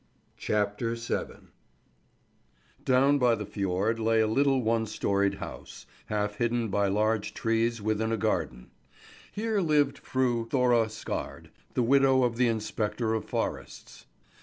[0.39, 1.51] CHAPTER VII
[2.83, 7.83] DOWN by the fjord lay a little one storeyed house, half hidden by large trees
[7.83, 8.71] within a garden.
[9.31, 14.07] Here lived Fru Thora Skard, the widow of the inspector of forests.